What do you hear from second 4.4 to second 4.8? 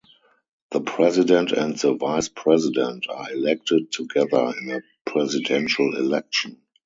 in